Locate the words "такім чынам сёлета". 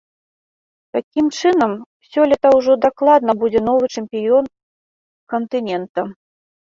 0.95-2.47